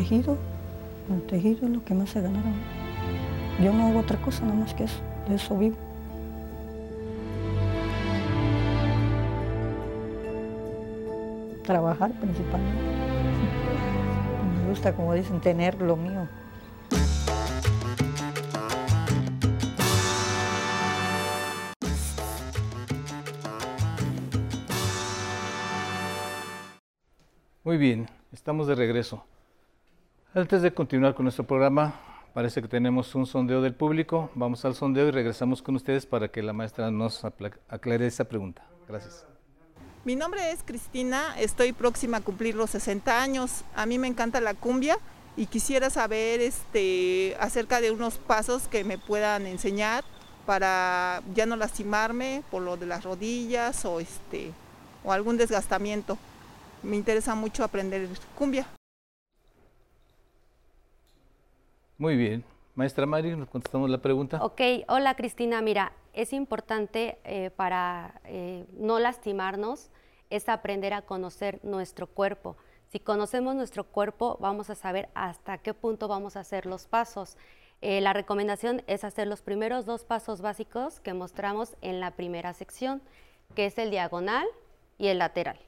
Tejido, 0.00 0.38
el 1.10 1.22
tejido 1.26 1.66
es 1.66 1.72
lo 1.72 1.84
que 1.84 1.92
más 1.92 2.08
se 2.08 2.22
ganaron. 2.22 2.54
Yo 3.62 3.70
no 3.74 3.88
hago 3.88 3.98
otra 3.98 4.16
cosa 4.22 4.46
nada 4.46 4.56
más 4.56 4.72
que 4.72 4.84
eso, 4.84 4.98
de 5.28 5.34
eso 5.34 5.58
vivo. 5.58 5.76
trabajar 11.64 12.12
principalmente. 12.12 12.82
Me 14.62 14.70
gusta, 14.70 14.96
como 14.96 15.12
dicen, 15.12 15.38
tener 15.38 15.78
lo 15.82 15.96
mío. 15.96 16.26
Muy 27.64 27.76
bien, 27.76 28.08
estamos 28.32 28.66
de 28.66 28.74
regreso. 28.74 29.26
Antes 30.32 30.62
de 30.62 30.72
continuar 30.72 31.16
con 31.16 31.24
nuestro 31.24 31.44
programa, 31.44 32.00
parece 32.32 32.62
que 32.62 32.68
tenemos 32.68 33.16
un 33.16 33.26
sondeo 33.26 33.60
del 33.62 33.74
público. 33.74 34.30
Vamos 34.36 34.64
al 34.64 34.76
sondeo 34.76 35.08
y 35.08 35.10
regresamos 35.10 35.60
con 35.60 35.74
ustedes 35.74 36.06
para 36.06 36.28
que 36.28 36.40
la 36.40 36.52
maestra 36.52 36.88
nos 36.92 37.24
aclare 37.24 38.06
esa 38.06 38.24
pregunta. 38.26 38.64
Gracias. 38.86 39.26
Mi 40.04 40.14
nombre 40.14 40.52
es 40.52 40.62
Cristina, 40.64 41.34
estoy 41.36 41.72
próxima 41.72 42.18
a 42.18 42.20
cumplir 42.20 42.54
los 42.54 42.70
60 42.70 43.20
años. 43.20 43.64
A 43.74 43.86
mí 43.86 43.98
me 43.98 44.06
encanta 44.06 44.40
la 44.40 44.54
cumbia 44.54 44.98
y 45.36 45.46
quisiera 45.46 45.90
saber 45.90 46.40
este, 46.40 47.36
acerca 47.40 47.80
de 47.80 47.90
unos 47.90 48.18
pasos 48.18 48.68
que 48.68 48.84
me 48.84 48.98
puedan 48.98 49.48
enseñar 49.48 50.04
para 50.46 51.22
ya 51.34 51.44
no 51.44 51.56
lastimarme 51.56 52.44
por 52.52 52.62
lo 52.62 52.76
de 52.76 52.86
las 52.86 53.02
rodillas 53.02 53.84
o, 53.84 53.98
este, 53.98 54.52
o 55.02 55.10
algún 55.10 55.36
desgastamiento. 55.36 56.16
Me 56.84 56.94
interesa 56.94 57.34
mucho 57.34 57.64
aprender 57.64 58.08
cumbia. 58.38 58.68
Muy 62.00 62.16
bien. 62.16 62.42
Maestra 62.76 63.04
Mari, 63.04 63.36
nos 63.36 63.50
contestamos 63.50 63.90
la 63.90 63.98
pregunta. 63.98 64.42
Ok, 64.42 64.62
hola 64.88 65.14
Cristina, 65.16 65.60
mira, 65.60 65.92
es 66.14 66.32
importante 66.32 67.18
eh, 67.24 67.50
para 67.50 68.22
eh, 68.24 68.64
no 68.72 68.98
lastimarnos, 68.98 69.90
es 70.30 70.48
aprender 70.48 70.94
a 70.94 71.02
conocer 71.02 71.60
nuestro 71.62 72.06
cuerpo. 72.06 72.56
Si 72.88 73.00
conocemos 73.00 73.54
nuestro 73.54 73.84
cuerpo, 73.84 74.38
vamos 74.40 74.70
a 74.70 74.76
saber 74.76 75.10
hasta 75.12 75.58
qué 75.58 75.74
punto 75.74 76.08
vamos 76.08 76.36
a 76.36 76.40
hacer 76.40 76.64
los 76.64 76.86
pasos. 76.86 77.36
Eh, 77.82 78.00
la 78.00 78.14
recomendación 78.14 78.82
es 78.86 79.04
hacer 79.04 79.26
los 79.26 79.42
primeros 79.42 79.84
dos 79.84 80.06
pasos 80.06 80.40
básicos 80.40 81.00
que 81.00 81.12
mostramos 81.12 81.76
en 81.82 82.00
la 82.00 82.12
primera 82.12 82.54
sección, 82.54 83.02
que 83.54 83.66
es 83.66 83.76
el 83.76 83.90
diagonal 83.90 84.46
y 84.96 85.08
el 85.08 85.18
lateral. 85.18 85.58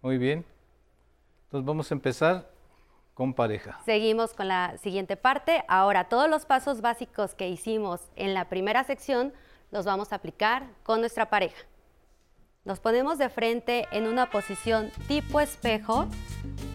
Muy 0.00 0.16
bien. 0.16 0.44
Entonces 1.46 1.66
vamos 1.66 1.90
a 1.90 1.94
empezar 1.94 2.50
con 3.14 3.32
pareja. 3.32 3.80
Seguimos 3.84 4.34
con 4.34 4.48
la 4.48 4.76
siguiente 4.78 5.16
parte. 5.16 5.64
Ahora, 5.68 6.08
todos 6.08 6.28
los 6.28 6.44
pasos 6.44 6.82
básicos 6.82 7.34
que 7.34 7.48
hicimos 7.48 8.00
en 8.14 8.34
la 8.34 8.48
primera 8.48 8.84
sección 8.84 9.32
los 9.70 9.86
vamos 9.86 10.12
a 10.12 10.16
aplicar 10.16 10.66
con 10.82 11.00
nuestra 11.00 11.30
pareja. 11.30 11.56
Nos 12.64 12.80
ponemos 12.80 13.16
de 13.16 13.28
frente 13.28 13.86
en 13.92 14.06
una 14.08 14.28
posición 14.28 14.90
tipo 15.06 15.40
espejo, 15.40 16.06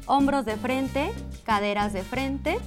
hombros 0.05 0.45
de 0.45 0.55
frente, 0.55 1.11
caderas 1.43 1.91
de 1.91 2.01
frente, 2.01 2.57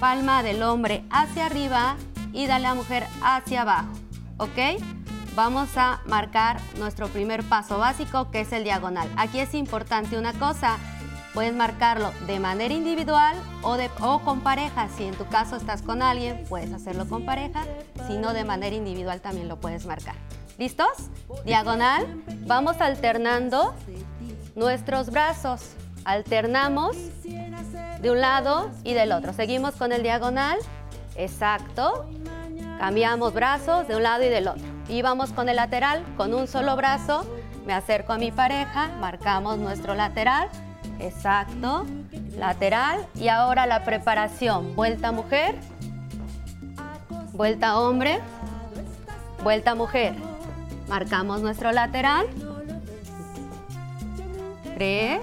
palma 0.00 0.42
del 0.42 0.62
hombre 0.62 1.04
hacia 1.10 1.46
arriba 1.46 1.96
y 2.32 2.46
de 2.46 2.58
la 2.58 2.74
mujer 2.74 3.06
hacia 3.22 3.62
abajo. 3.62 3.92
¿Ok? 4.38 4.82
Vamos 5.34 5.76
a 5.76 6.00
marcar 6.06 6.58
nuestro 6.78 7.08
primer 7.08 7.42
paso 7.44 7.78
básico 7.78 8.30
que 8.30 8.40
es 8.40 8.52
el 8.52 8.64
diagonal. 8.64 9.10
Aquí 9.16 9.40
es 9.40 9.52
importante 9.54 10.16
una 10.16 10.32
cosa, 10.32 10.78
Puedes 11.34 11.52
marcarlo 11.52 12.12
de 12.28 12.38
manera 12.38 12.72
individual 12.72 13.36
o, 13.62 14.20
con 14.20 14.40
pareja. 14.42 14.88
Si 14.96 15.02
en 15.02 15.16
tu 15.16 15.26
caso 15.26 15.56
estás 15.56 15.82
con 15.82 16.00
alguien, 16.00 16.44
puedes 16.48 16.72
hacerlo 16.72 17.08
con 17.08 17.26
pareja. 17.26 17.64
Si 18.06 18.16
no, 18.18 18.32
de 18.32 18.44
manera 18.44 18.76
individual 18.76 19.20
también 19.20 19.48
lo 19.48 19.58
puedes 19.58 19.84
marcar. 19.84 20.14
¿Listos? 20.58 21.10
Diagonal. 21.44 22.22
Vamos 22.46 22.80
alternando 22.80 23.74
nuestros 24.54 25.10
brazos. 25.10 25.72
Alternamos 26.04 26.96
de 28.00 28.10
un 28.12 28.20
lado 28.20 28.70
y 28.84 28.94
del 28.94 29.10
otro. 29.10 29.32
Seguimos 29.32 29.74
con 29.74 29.90
el 29.90 30.04
diagonal. 30.04 30.58
Exacto. 31.16 32.06
Cambiamos 32.78 33.34
brazos 33.34 33.88
de 33.88 33.96
un 33.96 34.04
lado 34.04 34.22
y 34.22 34.28
del 34.28 34.46
otro. 34.46 34.62
Y 34.88 35.02
vamos 35.02 35.32
con 35.32 35.48
el 35.48 35.56
lateral, 35.56 36.04
con 36.16 36.32
un 36.32 36.46
solo 36.46 36.76
brazo. 36.76 37.26
Me 37.66 37.72
acerco 37.72 38.12
a 38.12 38.18
mi 38.18 38.30
pareja, 38.30 38.88
marcamos 39.00 39.58
nuestro 39.58 39.96
lateral 39.96 40.48
Exacto. 41.00 41.86
Lateral. 42.36 43.06
Y 43.14 43.28
ahora 43.28 43.66
la 43.66 43.84
preparación. 43.84 44.74
Vuelta 44.74 45.12
mujer. 45.12 45.56
Vuelta 47.32 47.78
hombre. 47.78 48.20
Vuelta 49.42 49.74
mujer. 49.74 50.14
Marcamos 50.88 51.40
nuestro 51.42 51.72
lateral. 51.72 52.26
Tres. 54.74 55.20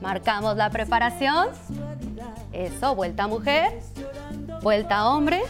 Marcamos 0.00 0.56
la 0.56 0.70
preparación. 0.70 1.48
Eso, 2.52 2.94
vuelta 2.94 3.26
mujer. 3.26 3.80
Vuelta 4.62 5.08
hombre. 5.08 5.42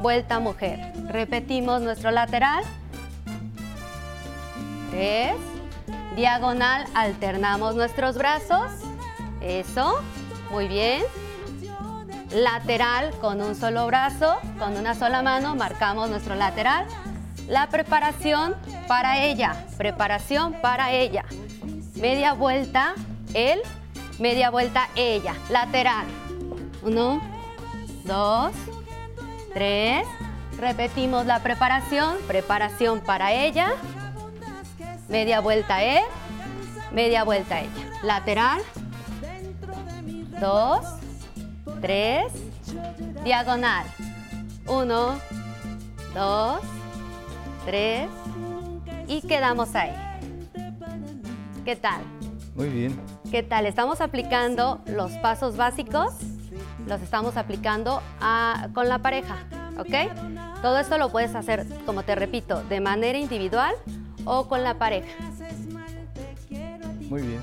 Vuelta 0.00 0.40
mujer. 0.40 0.92
Repetimos 1.08 1.82
nuestro 1.82 2.10
lateral. 2.10 2.64
tres. 4.90 5.34
Diagonal, 6.18 6.84
alternamos 6.94 7.76
nuestros 7.76 8.18
brazos. 8.18 8.72
Eso, 9.40 10.00
muy 10.50 10.66
bien. 10.66 11.00
Lateral 12.32 13.12
con 13.20 13.40
un 13.40 13.54
solo 13.54 13.86
brazo, 13.86 14.36
con 14.58 14.76
una 14.76 14.96
sola 14.96 15.22
mano, 15.22 15.54
marcamos 15.54 16.10
nuestro 16.10 16.34
lateral. 16.34 16.88
La 17.46 17.68
preparación 17.68 18.56
para 18.88 19.22
ella, 19.22 19.64
preparación 19.76 20.54
para 20.54 20.90
ella. 20.90 21.24
Media 21.94 22.32
vuelta, 22.32 22.94
él, 23.32 23.60
media 24.18 24.50
vuelta, 24.50 24.88
ella. 24.96 25.36
Lateral. 25.50 26.08
Uno, 26.82 27.20
dos, 28.02 28.50
tres. 29.54 30.04
Repetimos 30.58 31.26
la 31.26 31.44
preparación, 31.44 32.16
preparación 32.26 32.98
para 32.98 33.30
ella. 33.30 33.70
Media 35.08 35.40
vuelta 35.40 35.82
él, 35.82 36.02
media 36.92 37.24
vuelta 37.24 37.60
ella. 37.60 37.70
Lateral. 38.02 38.60
Dos, 40.40 40.84
tres. 41.80 42.32
Diagonal. 43.24 43.86
Uno, 44.66 45.18
dos, 46.14 46.60
tres. 47.64 48.08
Y 49.06 49.22
quedamos 49.22 49.74
ahí. 49.74 49.92
¿Qué 51.64 51.74
tal? 51.76 52.02
Muy 52.54 52.68
bien. 52.68 53.00
¿Qué 53.30 53.42
tal? 53.42 53.66
Estamos 53.66 54.00
aplicando 54.00 54.80
los 54.86 55.12
pasos 55.12 55.56
básicos, 55.56 56.14
los 56.86 57.00
estamos 57.02 57.36
aplicando 57.36 58.02
a- 58.20 58.68
con 58.74 58.88
la 58.88 58.98
pareja, 58.98 59.36
¿ok? 59.78 60.60
Todo 60.62 60.78
esto 60.78 60.98
lo 60.98 61.10
puedes 61.10 61.34
hacer, 61.34 61.66
como 61.86 62.02
te 62.02 62.14
repito, 62.14 62.62
de 62.64 62.80
manera 62.80 63.18
individual 63.18 63.74
o 64.28 64.46
con 64.46 64.62
la 64.62 64.78
pareja. 64.78 65.08
Muy 67.08 67.22
bien. 67.22 67.40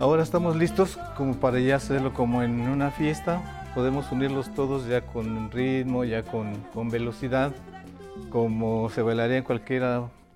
Ahora 0.00 0.22
estamos 0.22 0.56
listos 0.56 0.98
como 1.16 1.34
para 1.36 1.58
ya 1.60 1.76
hacerlo 1.76 2.12
como 2.12 2.42
en 2.42 2.60
una 2.68 2.90
fiesta. 2.90 3.70
Podemos 3.74 4.10
unirlos 4.10 4.52
todos 4.54 4.86
ya 4.86 5.02
con 5.02 5.50
ritmo, 5.50 6.04
ya 6.04 6.22
con, 6.22 6.54
con 6.74 6.90
velocidad, 6.90 7.52
como 8.30 8.90
se 8.90 9.02
bailaría 9.02 9.36
en 9.38 9.44
cualquier 9.44 9.82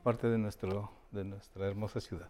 parte 0.02 0.29
de, 0.29 0.38
nuestro, 0.38 0.90
de 1.11 1.25
nuestra 1.25 1.67
hermosa 1.67 2.00
ciudad. 2.00 2.29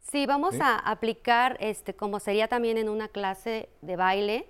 Sí, 0.00 0.26
vamos 0.26 0.54
Sí. 0.54 0.60
a 0.62 0.76
aplicar, 0.76 1.56
este, 1.60 1.94
como 1.94 2.18
sería 2.18 2.48
también 2.48 2.78
en 2.78 2.88
una 2.88 3.08
clase 3.08 3.68
de 3.82 3.96
baile, 3.96 4.48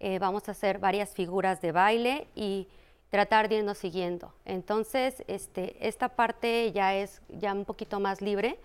eh, 0.00 0.18
vamos 0.18 0.48
a 0.48 0.52
hacer 0.52 0.78
varias 0.78 1.10
figuras 1.10 1.60
de 1.60 1.72
baile 1.72 2.28
y 2.34 2.68
tratar 3.10 3.48
de 3.48 3.56
irnos 3.56 3.78
siguiendo. 3.78 4.32
Entonces, 4.44 5.22
este, 5.26 5.86
esta 5.86 6.10
parte 6.10 6.72
ya 6.72 6.94
es 6.94 7.22
ya 7.28 7.52
un 7.52 7.64
poquito 7.64 8.00
más 8.00 8.20
libre, 8.20 8.58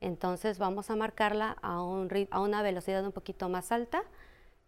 entonces 0.00 0.58
vamos 0.58 0.90
a 0.90 0.96
marcarla 0.96 1.56
a, 1.62 1.82
un, 1.82 2.08
a 2.30 2.40
una 2.40 2.62
velocidad 2.62 3.04
un 3.04 3.12
poquito 3.12 3.48
más 3.48 3.72
alta 3.72 4.02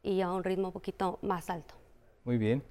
y 0.02 0.20
a 0.20 0.30
un 0.30 0.44
ritmo 0.44 0.68
un 0.68 0.72
poquito 0.72 1.18
más 1.22 1.48
alto. 1.48 1.74
Muy 2.24 2.38
bien. 2.38 2.62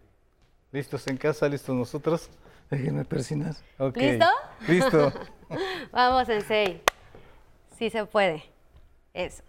¿Listos 0.71 1.07
en 1.07 1.17
casa? 1.17 1.49
¿Listos 1.49 1.75
nosotros? 1.75 2.29
Déjenme 2.69 3.03
persinar. 3.03 3.55
¿Listo? 3.95 4.25
Listo. 4.67 5.13
Vamos, 5.91 6.27
Sensei. 6.27 6.81
Sí 7.77 7.89
se 7.89 8.05
puede. 8.05 8.43
Eso. 9.13 9.43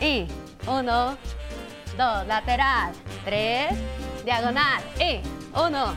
Y 0.00 0.26
uno, 0.66 1.16
dos, 1.96 2.26
lateral, 2.26 2.92
tres, 3.24 3.72
diagonal. 4.26 4.82
Y 4.98 5.20
uno, 5.54 5.94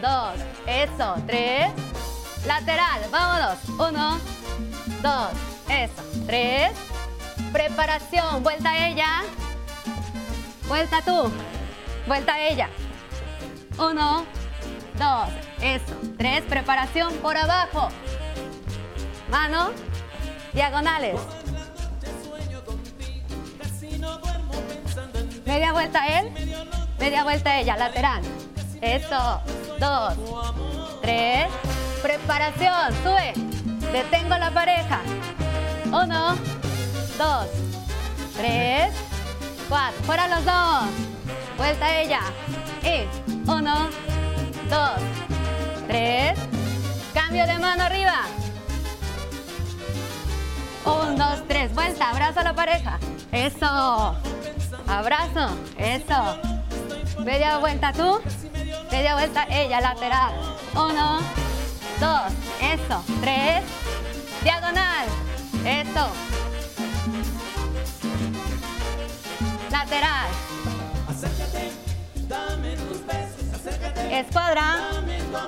dos, 0.00 0.34
eso, 0.66 1.14
tres, 1.26 1.70
lateral. 2.46 3.02
Vámonos. 3.10 3.58
Uno, 3.78 4.18
dos, 5.02 5.28
eso, 5.68 6.02
tres. 6.26 6.72
Preparación, 7.52 8.42
vuelta 8.42 8.70
a 8.70 8.88
ella. 8.88 9.22
Vuelta 10.66 11.02
tú. 11.02 11.30
Vuelta 12.06 12.34
a 12.34 12.48
ella. 12.48 12.68
Uno, 13.78 14.24
dos, 14.94 15.28
eso. 15.60 15.94
Tres, 16.16 16.42
preparación 16.44 17.14
por 17.16 17.36
abajo. 17.36 17.88
Mano, 19.30 19.70
diagonales. 20.54 21.20
Media 25.44 25.72
vuelta 25.72 26.06
él, 26.06 26.32
media 27.02 27.24
vuelta 27.24 27.58
ella, 27.58 27.76
lateral. 27.76 28.22
Eso, 28.80 29.40
dos, 29.80 30.14
tres, 31.02 31.48
preparación, 32.00 32.92
sube. 33.02 33.32
Detengo 33.90 34.36
la 34.38 34.52
pareja. 34.52 35.00
Uno, 35.86 36.36
dos, 37.18 37.46
tres, 38.36 38.94
cuatro. 39.68 40.00
Fuera 40.04 40.28
los 40.28 40.44
dos. 40.44 40.84
Vuelta 41.56 42.00
ella. 42.00 42.20
Y 42.84 43.50
uno, 43.50 43.88
dos, 44.70 45.00
tres. 45.88 46.38
Cambio 47.12 47.48
de 47.48 47.58
mano 47.58 47.82
arriba. 47.82 48.26
Un, 50.84 51.16
dos, 51.16 51.42
tres. 51.48 51.74
Vuelta. 51.74 52.10
Abrazo 52.10 52.38
a 52.38 52.44
la 52.44 52.54
pareja. 52.54 53.00
Eso. 53.32 54.16
Abrazo. 54.86 55.48
Eso. 55.76 56.51
Media 57.24 57.58
vuelta 57.58 57.92
tú. 57.92 58.20
Media 58.90 59.14
vuelta 59.14 59.46
ella. 59.48 59.80
Lateral. 59.80 60.32
Uno, 60.74 61.20
dos. 62.00 62.32
Eso. 62.60 63.04
Tres. 63.20 63.62
Diagonal. 64.42 65.06
Eso. 65.64 66.08
Lateral. 69.70 70.28
Escuadra. 74.10 74.90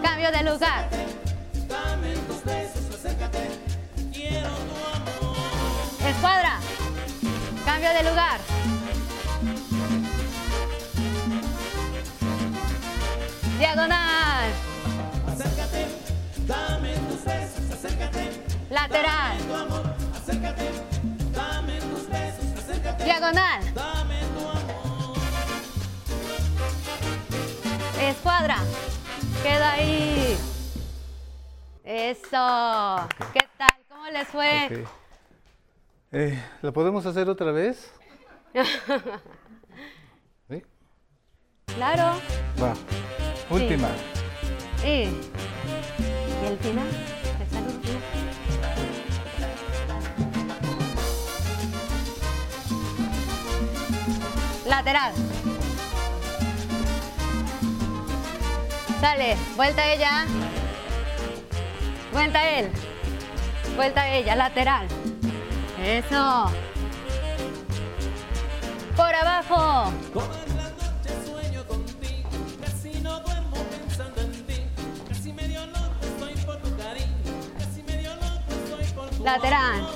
Cambio 0.03 0.31
de 0.31 0.43
lugar. 0.45 0.89
Escuadra. 6.07 6.59
Cambio 7.65 7.91
de 7.91 8.03
lugar. 8.05 8.39
Diagonal. 13.65 14.53
Lateral. 18.71 19.39
Diagonal. 23.03 23.63
Escuadra. 28.03 28.59
Queda 29.43 29.73
ahí. 29.73 30.37
Eso. 31.85 33.09
¿Qué 33.33 33.49
tal? 33.57 33.71
¿Cómo 33.89 34.07
les 34.11 34.29
fue? 34.29 34.67
Ok. 34.67 34.89
Eh, 36.13 36.45
¿La 36.61 36.71
podemos 36.71 37.07
hacer 37.07 37.31
otra 37.31 37.51
vez? 37.51 37.91
¿Sí? 40.51 40.63
Claro. 41.75 42.21
Va. 42.63 42.75
Última. 43.51 43.89
Y, 44.83 44.87
y 44.87 46.47
el 46.47 46.59
final. 46.59 46.87
Lateral. 54.67 55.13
Sale. 59.01 59.37
Vuelta 59.57 59.93
ella. 59.93 60.25
Vuelta 62.13 62.51
él. 62.51 62.71
Vuelta 63.77 64.09
ella. 64.09 64.37
Lateral. 64.37 64.87
Eso. 65.83 66.51
Por 68.97 69.15
abajo. 69.15 69.93
Lateral. 79.25 79.89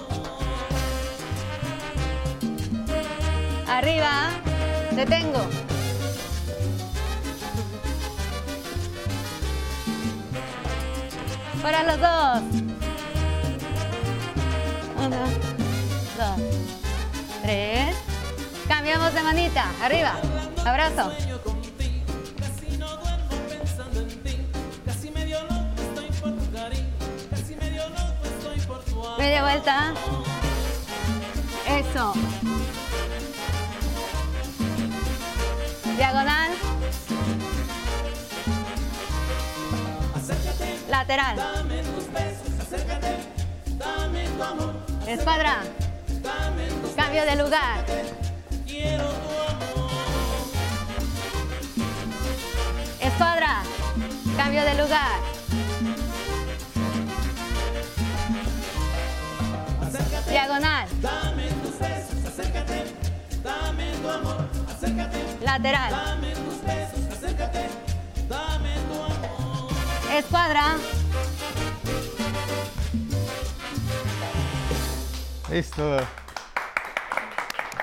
Arriba. 3.69 4.31
Detengo. 4.93 5.47
Para 11.63 11.83
los 11.83 12.01
dos. 12.01 12.43
Uno, 14.97 15.17
dos, 16.17 16.41
tres. 17.43 17.95
Cambiamos 18.67 19.13
de 19.13 19.23
manita. 19.23 19.67
Arriba. 19.83 20.15
Abrazo. 20.65 21.28
Media 29.19 29.43
vuelta. 29.43 29.93
Eso. 31.67 32.15
Diagonal. 35.97 36.51
Lateral. 40.89 41.37
Escuadra. 45.09 45.63
Cambio 46.95 47.25
de 47.25 47.37
lugar. 47.37 47.85
Escuadra. 53.01 53.63
Cambio 54.37 54.63
de 54.63 54.75
lugar. 54.75 55.38
Diagonal. 60.29 60.89
Lateral. 65.43 65.93
Escuadra. 70.15 70.77
Listo. 75.51 75.97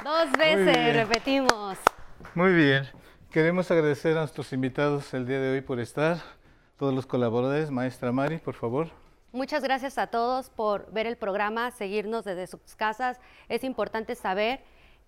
Dos 0.04 0.32
veces, 0.38 0.96
repetimos. 0.96 1.78
Muy 2.36 2.54
bien. 2.54 2.88
Queremos 3.32 3.72
agradecer 3.72 4.16
a 4.18 4.22
nuestros 4.22 4.54
invitados 4.54 5.14
el 5.14 5.26
día 5.26 5.40
de 5.40 5.54
hoy 5.54 5.62
por 5.62 5.80
estar. 5.80 6.18
Todos 6.78 6.94
los 6.94 7.06
colaboradores. 7.06 7.72
Maestra 7.72 8.12
Mari, 8.12 8.38
por 8.38 8.54
favor. 8.54 9.05
Muchas 9.36 9.64
gracias 9.64 9.98
a 9.98 10.08
todos 10.08 10.50
por 10.50 10.90
ver 10.94 11.08
el 11.08 11.18
programa, 11.18 11.70
seguirnos 11.72 12.24
desde 12.24 12.48
sus 12.48 12.62
casas. 12.78 13.20
Es 13.50 13.66
importante 13.66 14.16
saber 14.16 14.62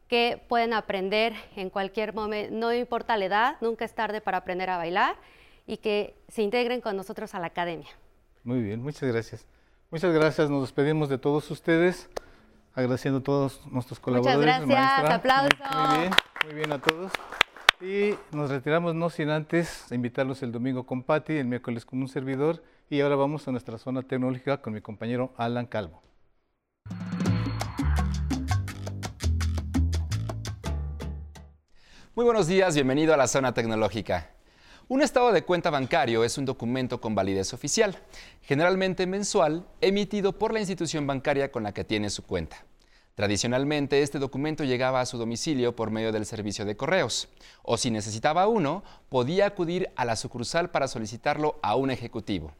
que 0.09 0.43
pueden 0.49 0.73
aprender 0.73 1.33
en 1.55 1.69
cualquier 1.69 2.13
momento, 2.13 2.53
no 2.53 2.73
importa 2.73 3.15
la 3.15 3.23
edad, 3.23 3.55
nunca 3.61 3.85
es 3.85 3.95
tarde 3.95 4.19
para 4.19 4.39
aprender 4.39 4.69
a 4.69 4.75
bailar 4.75 5.15
y 5.65 5.77
que 5.77 6.13
se 6.27 6.41
integren 6.41 6.81
con 6.81 6.97
nosotros 6.97 7.35
a 7.35 7.39
la 7.39 7.47
academia. 7.47 7.87
Muy 8.43 8.61
bien, 8.61 8.83
muchas 8.83 9.09
gracias. 9.09 9.47
Muchas 9.91 10.13
gracias. 10.13 10.49
Nos 10.49 10.63
despedimos 10.63 11.07
de 11.07 11.17
todos 11.17 11.49
ustedes, 11.49 12.09
agradeciendo 12.75 13.19
a 13.19 13.23
todos 13.23 13.65
nuestros 13.67 13.97
colaboradores. 14.01 14.45
gracias, 14.45 14.67
maestra. 14.67 15.15
aplauso. 15.15 15.49
Muy, 15.71 15.87
muy 15.87 15.99
bien, 15.99 16.13
muy 16.43 16.53
bien 16.53 16.71
a 16.73 16.81
todos. 16.81 17.13
Y 17.79 18.13
nos 18.35 18.49
retiramos 18.49 18.93
no 18.93 19.09
sin 19.09 19.29
antes 19.29 19.89
invitarlos 19.89 20.43
el 20.43 20.51
domingo 20.51 20.85
con 20.85 21.01
Patti, 21.01 21.37
el 21.37 21.47
miércoles 21.47 21.85
con 21.85 22.01
un 22.01 22.09
servidor. 22.09 22.61
Y 22.89 23.01
ahora 23.01 23.17
vamos 23.17 23.45
a 23.45 23.51
nuestra 23.51 23.77
zona 23.77 24.01
tecnológica 24.01 24.61
con 24.61 24.71
mi 24.71 24.79
compañero 24.79 25.33
Alan 25.35 25.65
Calvo. 25.65 26.01
Muy 32.15 32.23
buenos 32.23 32.47
días, 32.47 32.75
bienvenido 32.75 33.13
a 33.13 33.17
la 33.17 33.27
zona 33.27 33.53
tecnológica. 33.53 34.31
Un 34.87 35.01
estado 35.01 35.33
de 35.33 35.43
cuenta 35.43 35.69
bancario 35.69 36.23
es 36.23 36.37
un 36.37 36.45
documento 36.45 37.01
con 37.01 37.13
validez 37.13 37.53
oficial, 37.53 37.97
generalmente 38.41 39.05
mensual, 39.05 39.67
emitido 39.81 40.39
por 40.39 40.53
la 40.53 40.59
institución 40.59 41.05
bancaria 41.05 41.51
con 41.51 41.63
la 41.63 41.73
que 41.73 41.83
tiene 41.83 42.09
su 42.09 42.25
cuenta. 42.25 42.63
Tradicionalmente, 43.15 44.01
este 44.01 44.17
documento 44.17 44.63
llegaba 44.63 45.01
a 45.01 45.05
su 45.05 45.17
domicilio 45.17 45.75
por 45.75 45.91
medio 45.91 46.13
del 46.13 46.25
servicio 46.25 46.63
de 46.63 46.77
correos, 46.77 47.27
o 47.63 47.75
si 47.75 47.91
necesitaba 47.91 48.47
uno, 48.47 48.85
podía 49.09 49.45
acudir 49.45 49.89
a 49.97 50.05
la 50.05 50.15
sucursal 50.15 50.69
para 50.69 50.87
solicitarlo 50.87 51.59
a 51.61 51.75
un 51.75 51.91
ejecutivo. 51.91 52.53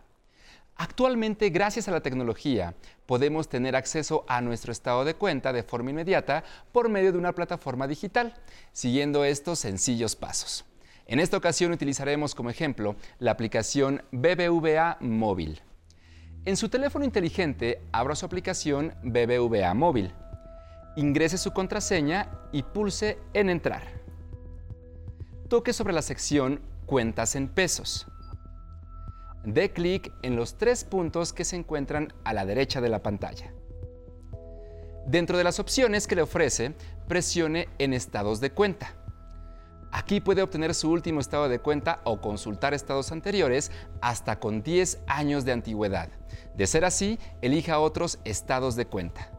Actualmente, 0.79 1.49
gracias 1.49 1.87
a 1.87 1.91
la 1.91 2.01
tecnología, 2.01 2.75
podemos 3.07 3.49
tener 3.49 3.75
acceso 3.75 4.23
a 4.27 4.41
nuestro 4.41 4.71
estado 4.71 5.05
de 5.05 5.15
cuenta 5.15 5.51
de 5.51 5.63
forma 5.63 5.89
inmediata 5.89 6.43
por 6.71 6.87
medio 6.87 7.11
de 7.11 7.17
una 7.17 7.33
plataforma 7.33 7.87
digital, 7.87 8.35
siguiendo 8.73 9.25
estos 9.25 9.57
sencillos 9.57 10.15
pasos. 10.15 10.65
En 11.07 11.19
esta 11.19 11.35
ocasión 11.37 11.71
utilizaremos 11.71 12.35
como 12.35 12.51
ejemplo 12.51 12.95
la 13.17 13.31
aplicación 13.31 14.03
BBVA 14.11 14.97
Móvil. 14.99 15.61
En 16.45 16.55
su 16.55 16.69
teléfono 16.69 17.05
inteligente, 17.05 17.81
abra 17.91 18.15
su 18.15 18.27
aplicación 18.27 18.93
BBVA 19.01 19.73
Móvil. 19.73 20.13
Ingrese 20.95 21.39
su 21.39 21.53
contraseña 21.53 22.29
y 22.51 22.61
pulse 22.61 23.17
en 23.33 23.49
Entrar. 23.49 23.83
Toque 25.49 25.73
sobre 25.73 25.93
la 25.93 26.03
sección 26.03 26.61
Cuentas 26.85 27.35
en 27.35 27.47
pesos. 27.47 28.07
Dé 29.47 29.71
clic 29.71 30.11
en 30.23 30.35
los 30.35 30.57
tres 30.57 30.83
puntos 30.83 31.31
que 31.31 31.45
se 31.45 31.55
encuentran 31.55 32.11
a 32.25 32.33
la 32.33 32.45
derecha 32.45 32.81
de 32.81 32.89
la 32.89 33.01
pantalla. 33.01 33.53
Dentro 35.05 35.37
de 35.37 35.45
las 35.45 35.61
opciones 35.61 36.05
que 36.05 36.17
le 36.17 36.23
ofrece, 36.23 36.73
presione 37.07 37.69
en 37.77 37.93
Estados 37.93 38.41
de 38.41 38.51
cuenta. 38.51 38.95
Aquí 39.93 40.19
puede 40.19 40.41
obtener 40.41 40.75
su 40.75 40.91
último 40.91 41.21
estado 41.21 41.47
de 41.47 41.59
cuenta 41.59 42.01
o 42.03 42.19
consultar 42.19 42.73
estados 42.73 43.13
anteriores 43.13 43.71
hasta 44.01 44.37
con 44.37 44.63
10 44.63 44.99
años 45.07 45.45
de 45.45 45.53
antigüedad. 45.53 46.09
De 46.57 46.67
ser 46.67 46.83
así, 46.83 47.17
elija 47.41 47.79
otros 47.79 48.19
estados 48.25 48.75
de 48.75 48.87
cuenta. 48.87 49.31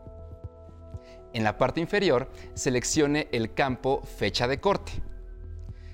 En 1.35 1.45
la 1.45 1.59
parte 1.59 1.83
inferior, 1.83 2.31
seleccione 2.55 3.29
el 3.31 3.53
campo 3.53 4.01
Fecha 4.05 4.49
de 4.49 4.59
corte. 4.59 5.03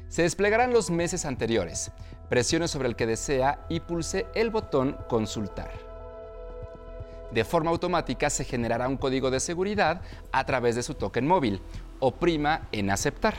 Se 0.06 0.22
desplegarán 0.22 0.72
los 0.72 0.92
meses 0.92 1.24
anteriores. 1.24 1.90
Presione 2.28 2.68
sobre 2.68 2.88
el 2.88 2.96
que 2.96 3.06
desea 3.06 3.66
y 3.68 3.80
pulse 3.80 4.26
el 4.34 4.50
botón 4.50 4.96
Consultar. 5.08 5.70
De 7.32 7.44
forma 7.44 7.70
automática 7.70 8.30
se 8.30 8.44
generará 8.44 8.88
un 8.88 8.96
código 8.96 9.30
de 9.30 9.40
seguridad 9.40 10.00
a 10.30 10.44
través 10.44 10.76
de 10.76 10.82
su 10.82 10.94
token 10.94 11.26
móvil. 11.26 11.60
Oprima 11.98 12.68
en 12.70 12.90
Aceptar. 12.90 13.34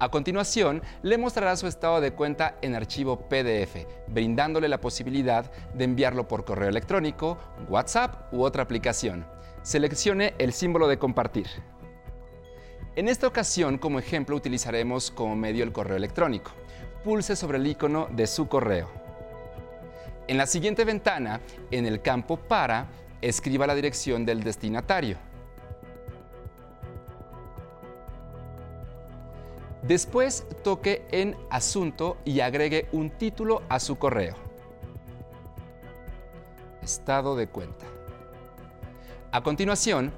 A 0.00 0.08
continuación, 0.08 0.82
le 1.02 1.16
mostrará 1.16 1.54
su 1.56 1.68
estado 1.68 2.00
de 2.00 2.12
cuenta 2.12 2.56
en 2.60 2.74
archivo 2.74 3.28
PDF, 3.28 3.86
brindándole 4.08 4.68
la 4.68 4.80
posibilidad 4.80 5.52
de 5.74 5.84
enviarlo 5.84 6.26
por 6.26 6.44
correo 6.44 6.68
electrónico, 6.68 7.38
WhatsApp 7.68 8.32
u 8.32 8.42
otra 8.42 8.64
aplicación. 8.64 9.24
Seleccione 9.62 10.34
el 10.38 10.52
símbolo 10.52 10.88
de 10.88 10.98
compartir. 10.98 11.46
En 12.96 13.06
esta 13.06 13.28
ocasión, 13.28 13.78
como 13.78 14.00
ejemplo, 14.00 14.34
utilizaremos 14.34 15.12
como 15.12 15.36
medio 15.36 15.62
el 15.62 15.72
correo 15.72 15.96
electrónico. 15.96 16.50
Pulse 17.04 17.34
sobre 17.34 17.58
el 17.58 17.66
icono 17.66 18.08
de 18.10 18.26
su 18.26 18.46
correo. 18.46 18.88
En 20.28 20.36
la 20.38 20.46
siguiente 20.46 20.84
ventana, 20.84 21.40
en 21.70 21.84
el 21.84 22.00
campo 22.00 22.36
Para, 22.36 22.86
escriba 23.20 23.66
la 23.66 23.74
dirección 23.74 24.24
del 24.24 24.42
destinatario. 24.42 25.16
Después 29.82 30.46
toque 30.62 31.04
en 31.10 31.36
Asunto 31.50 32.18
y 32.24 32.38
agregue 32.38 32.86
un 32.92 33.10
título 33.10 33.62
a 33.68 33.80
su 33.80 33.98
correo. 33.98 34.36
Estado 36.82 37.34
de 37.34 37.48
cuenta. 37.48 37.84
A 39.32 39.42
continuación, 39.42 40.12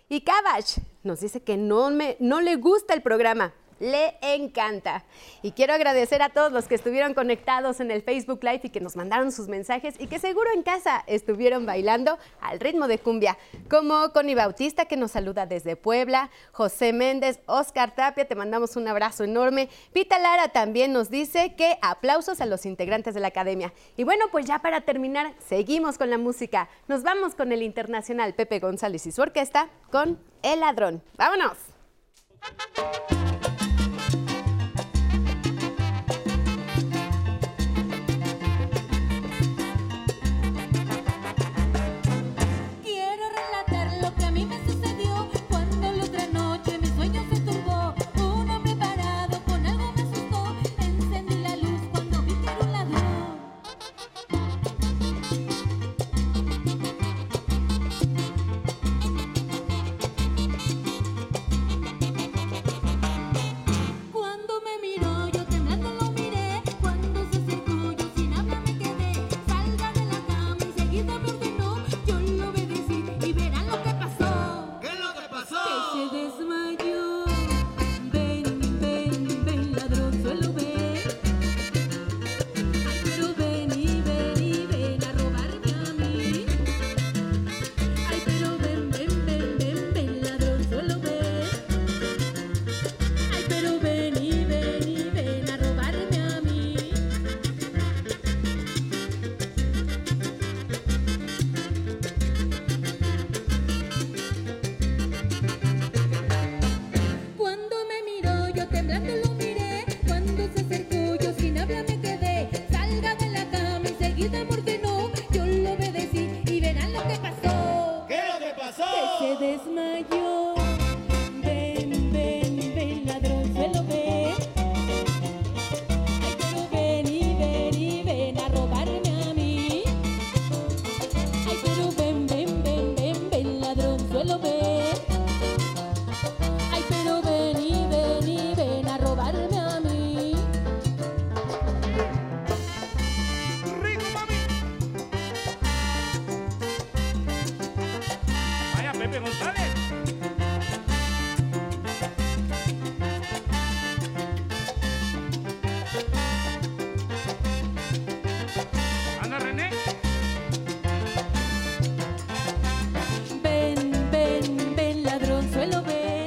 Y 0.08 0.20
Kabash 0.20 0.78
nos 1.02 1.20
dice 1.20 1.42
que 1.42 1.56
no, 1.56 1.90
me, 1.90 2.16
no 2.20 2.40
le 2.40 2.56
gusta 2.56 2.94
el 2.94 3.02
programa, 3.02 3.54
le 3.78 4.16
encanta. 4.20 5.04
Y 5.42 5.52
quiero 5.52 5.74
agradecer 5.74 6.22
a 6.22 6.30
todos 6.30 6.52
los 6.52 6.66
que 6.66 6.74
estuvieron 6.74 7.14
conectados 7.14 7.80
en 7.80 7.90
el 7.90 8.02
Facebook 8.02 8.40
Live 8.42 8.60
y 8.64 8.70
que 8.70 8.80
nos 8.80 8.96
mandaron 8.96 9.32
sus 9.32 9.48
mensajes 9.48 9.94
y 9.98 10.06
que 10.06 10.18
seguro 10.18 10.50
en 10.54 10.62
casa 10.62 11.04
estuvieron 11.06 11.66
bailando 11.66 12.18
al 12.40 12.60
ritmo 12.60 12.88
de 12.88 12.98
cumbia, 12.98 13.36
como 13.68 14.12
Connie 14.12 14.34
Bautista 14.34 14.86
que 14.86 14.96
nos 14.96 15.12
saluda 15.12 15.46
desde 15.46 15.76
Puebla, 15.76 16.30
José 16.52 16.92
Méndez, 16.92 17.40
Oscar 17.46 17.94
Tapia, 17.94 18.26
te 18.26 18.34
mandamos 18.34 18.76
un 18.76 18.88
abrazo 18.88 19.24
enorme. 19.24 19.68
Pita 19.92 20.18
Lara 20.18 20.48
también 20.48 20.92
nos 20.92 21.10
dice 21.10 21.54
que 21.56 21.78
aplausos 21.82 22.40
a 22.40 22.46
los 22.46 22.66
integrantes 22.66 23.14
de 23.14 23.20
la 23.20 23.28
academia. 23.28 23.72
Y 23.96 24.04
bueno, 24.04 24.26
pues 24.30 24.46
ya 24.46 24.60
para 24.60 24.82
terminar, 24.82 25.34
seguimos 25.46 25.98
con 25.98 26.10
la 26.10 26.18
música. 26.18 26.68
Nos 26.88 27.02
vamos 27.02 27.34
con 27.34 27.52
el 27.52 27.62
internacional 27.62 28.34
Pepe 28.34 28.58
González 28.58 29.06
y 29.06 29.12
su 29.12 29.22
orquesta 29.22 29.68
con 29.90 30.18
El 30.42 30.60
Ladrón. 30.60 31.02
¡Vámonos! 31.16 31.56